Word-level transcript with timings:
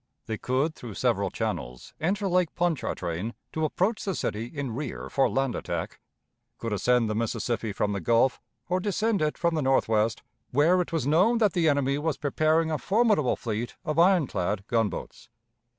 They 0.25 0.39
could 0.39 0.73
through 0.73 0.95
several 0.95 1.29
channels 1.29 1.93
enter 2.01 2.27
Lake 2.27 2.55
Pontchartrain, 2.55 3.35
to 3.53 3.65
approach 3.65 4.03
the 4.03 4.15
city 4.15 4.45
in 4.47 4.73
rear 4.73 5.11
for 5.11 5.29
land 5.29 5.53
attack, 5.53 5.99
could 6.57 6.73
ascend 6.73 7.07
the 7.07 7.13
Mississippi 7.13 7.71
from 7.71 7.93
the 7.93 7.99
Gulf, 7.99 8.41
or 8.67 8.79
descend 8.79 9.21
it 9.21 9.37
from 9.37 9.53
the 9.53 9.61
Northwest, 9.61 10.23
where 10.49 10.81
it 10.81 10.91
was 10.91 11.05
known 11.05 11.37
that 11.37 11.53
the 11.53 11.69
enemy 11.69 11.99
was 11.99 12.17
preparing 12.17 12.71
a 12.71 12.79
formidable 12.79 13.35
fleet 13.35 13.75
of 13.85 13.99
iron 13.99 14.25
clad 14.25 14.65
gunboats. 14.65 15.29